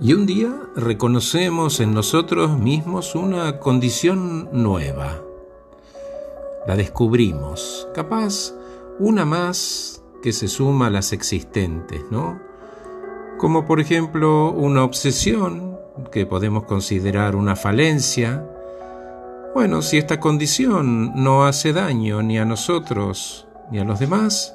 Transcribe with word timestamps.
Y 0.00 0.12
un 0.12 0.26
día 0.26 0.54
reconocemos 0.76 1.80
en 1.80 1.92
nosotros 1.92 2.56
mismos 2.56 3.16
una 3.16 3.58
condición 3.58 4.48
nueva. 4.52 5.20
La 6.68 6.76
descubrimos, 6.76 7.88
capaz 7.94 8.54
una 9.00 9.24
más 9.24 10.04
que 10.22 10.32
se 10.32 10.46
suma 10.46 10.86
a 10.86 10.90
las 10.90 11.12
existentes, 11.12 12.02
¿no? 12.12 12.40
Como 13.38 13.66
por 13.66 13.80
ejemplo 13.80 14.52
una 14.52 14.84
obsesión 14.84 15.76
que 16.12 16.26
podemos 16.26 16.62
considerar 16.62 17.34
una 17.34 17.56
falencia. 17.56 18.48
Bueno, 19.52 19.82
si 19.82 19.98
esta 19.98 20.20
condición 20.20 21.12
no 21.16 21.44
hace 21.44 21.72
daño 21.72 22.22
ni 22.22 22.38
a 22.38 22.44
nosotros 22.44 23.48
ni 23.72 23.80
a 23.80 23.84
los 23.84 23.98
demás, 23.98 24.54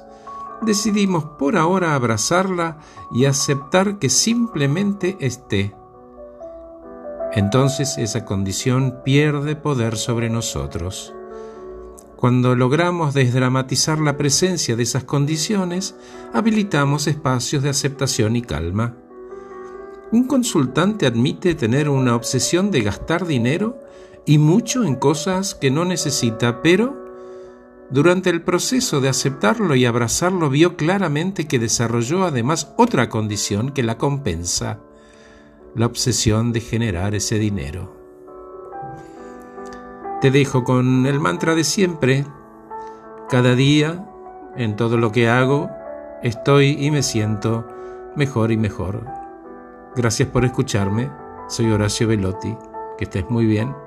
decidimos 0.64 1.24
por 1.24 1.56
ahora 1.56 1.94
abrazarla 1.94 2.78
y 3.12 3.26
aceptar 3.26 3.98
que 3.98 4.08
simplemente 4.08 5.16
esté. 5.20 5.74
Entonces 7.32 7.98
esa 7.98 8.24
condición 8.24 9.00
pierde 9.04 9.56
poder 9.56 9.96
sobre 9.96 10.30
nosotros. 10.30 11.14
Cuando 12.16 12.54
logramos 12.54 13.12
desdramatizar 13.12 13.98
la 13.98 14.16
presencia 14.16 14.76
de 14.76 14.84
esas 14.84 15.04
condiciones, 15.04 15.94
habilitamos 16.32 17.06
espacios 17.06 17.62
de 17.62 17.68
aceptación 17.68 18.36
y 18.36 18.42
calma. 18.42 18.94
Un 20.10 20.26
consultante 20.26 21.06
admite 21.06 21.54
tener 21.54 21.88
una 21.88 22.14
obsesión 22.14 22.70
de 22.70 22.82
gastar 22.82 23.26
dinero 23.26 23.78
y 24.24 24.38
mucho 24.38 24.84
en 24.84 24.94
cosas 24.94 25.54
que 25.54 25.70
no 25.70 25.84
necesita, 25.84 26.62
pero 26.62 27.03
durante 27.90 28.30
el 28.30 28.42
proceso 28.42 29.00
de 29.00 29.08
aceptarlo 29.08 29.74
y 29.74 29.84
abrazarlo 29.84 30.50
vio 30.50 30.76
claramente 30.76 31.46
que 31.46 31.58
desarrolló 31.58 32.24
además 32.24 32.72
otra 32.76 33.08
condición 33.08 33.70
que 33.70 33.82
la 33.82 33.98
compensa, 33.98 34.80
la 35.74 35.86
obsesión 35.86 36.52
de 36.52 36.60
generar 36.60 37.14
ese 37.14 37.38
dinero. 37.38 37.94
Te 40.20 40.30
dejo 40.30 40.64
con 40.64 41.06
el 41.06 41.20
mantra 41.20 41.54
de 41.54 41.64
siempre. 41.64 42.24
Cada 43.28 43.54
día, 43.54 44.08
en 44.56 44.76
todo 44.76 44.96
lo 44.96 45.12
que 45.12 45.28
hago, 45.28 45.70
estoy 46.22 46.78
y 46.80 46.90
me 46.90 47.02
siento 47.02 47.66
mejor 48.16 48.50
y 48.50 48.56
mejor. 48.56 49.04
Gracias 49.94 50.28
por 50.30 50.44
escucharme. 50.44 51.10
Soy 51.48 51.70
Horacio 51.70 52.08
Velotti. 52.08 52.56
Que 52.96 53.04
estés 53.04 53.28
muy 53.28 53.44
bien. 53.44 53.83